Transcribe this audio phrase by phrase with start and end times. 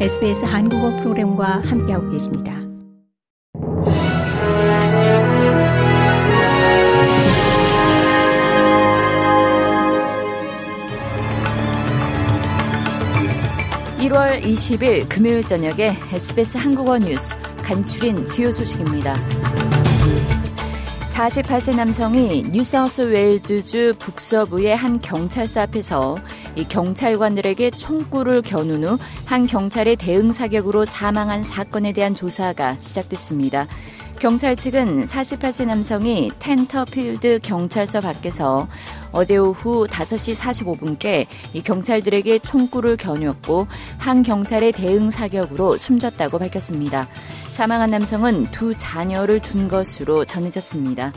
[0.00, 2.52] SBS 한국어 프로그램과 함께하고 계십니다.
[14.00, 19.14] (1월 20일) 금요일 저녁에 SBS 한국어 뉴스 간추린 주요 소식입니다.
[21.14, 26.16] 48세 남성이 뉴사우스웨일즈주 북서부의 한 경찰서 앞에서
[26.56, 33.66] 이 경찰관들에게 총구를 겨눈 후 한 경찰의 대응 사격으로 사망한 사건에 대한 조사가 시작됐습니다.
[34.20, 38.68] 경찰 측은 48세 남성이 텐터필드 경찰서 밖에서
[39.10, 43.66] 어제 오후 5시 45분께 이 경찰들에게 총구를 겨누었고
[43.98, 47.08] 한 경찰의 대응 사격으로 숨졌다고 밝혔습니다.
[47.54, 51.12] 사망한 남성은 두 자녀를 둔 것으로 전해졌습니다.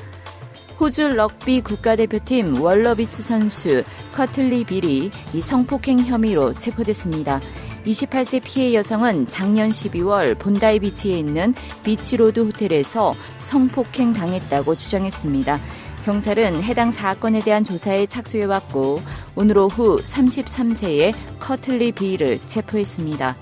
[0.80, 3.84] 호주 럭비 국가대표팀 월러비스 선수
[4.14, 7.42] 커틀리 빌이 이 성폭행 혐의로 체포됐습니다.
[7.88, 15.60] 28세 피해 여성은 작년 12월 본다이 비치에 있는 비치로드 호텔에서 성폭행 당했다고 주장했습니다.
[16.06, 19.02] 경찰은 해당 사건에 대한 조사에 착수해왔고
[19.36, 23.36] 오늘 오후 33세의 커틀리 빌을 체포했습니다.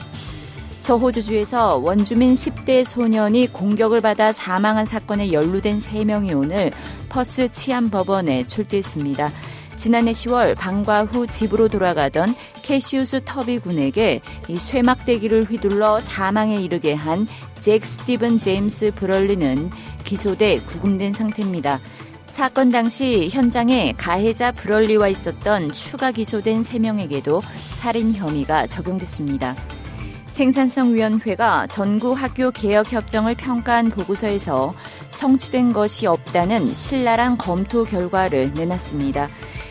[0.85, 6.71] 서호주주에서 원주민 10대 소년이 공격을 받아 사망한 사건에 연루된 3명이 오늘
[7.09, 9.31] 퍼스 치안법원에 출두했습니다.
[9.77, 17.27] 지난해 10월 방과 후 집으로 돌아가던 캐시우스 터비 군에게 이 쇠막대기를 휘둘러 사망에 이르게 한
[17.65, 19.71] 잭 스티븐 제임스 브럴리는
[20.03, 21.79] 기소돼 구금된 상태입니다.
[22.27, 29.55] 사건 당시 현장에 가해자 브럴리와 있었던 추가 기소된 3명에게도 살인 혐의가 적용됐습니다.
[30.35, 34.73] 생산성위원회가 전국 학교 개혁 협정을 평가한 보고서에서
[35.09, 39.29] 성취된 것이 없다는 신랄한 검토 결과를 내놨습니다.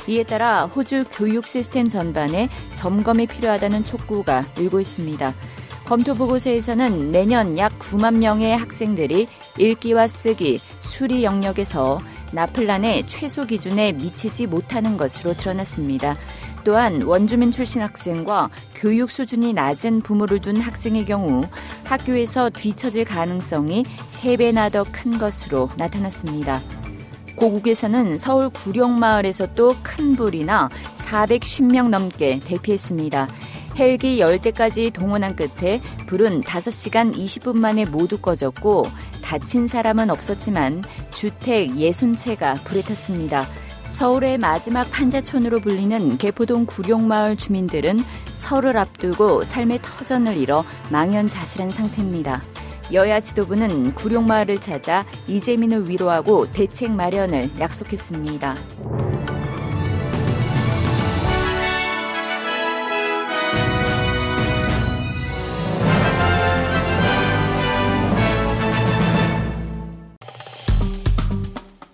[0.09, 5.35] 이에 따라 호주 교육 시스템 전반에 점검이 필요하다는 촉구가 늘고 있습니다.
[5.85, 9.29] 검토 보고서에서는 매년 약 9만 명의 학생들이
[9.59, 12.01] 읽기와 쓰기, 수리 영역에서
[12.35, 16.17] 나플란의 최소 기준에 미치지 못하는 것으로 드러났습니다.
[16.65, 21.47] 또한 원주민 출신 학생과 교육 수준이 낮은 부모를 둔 학생의 경우
[21.85, 26.61] 학교에서 뒤처질 가능성이 3배나 더 큰 것으로 나타났습니다.
[27.37, 33.29] 고국에서는 서울 구룡마을에서 또 큰 불이나 410명 넘게 대피했습니다.
[33.77, 38.85] 헬기 10대까지 동원한 끝에 불은 5시간 20분 만에 모두 꺼졌고
[39.23, 43.47] 다친 사람은 없었지만 주택 60채가 불에 탔습니다.
[43.89, 47.99] 서울의 마지막 판자촌으로 불리는 개포동 구룡마을 주민들은
[48.33, 52.41] 설을 앞두고 삶의 터전을 잃어 망연자실한 상태입니다.
[52.93, 58.55] 여야 지도부는 구룡마을을 찾아 이재민을 위로하고 대책 마련을 약속했습니다.